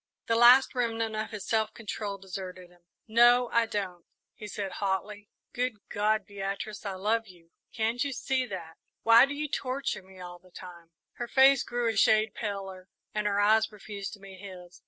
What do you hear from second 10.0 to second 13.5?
me all the time?" Her face grew a shade paler, and her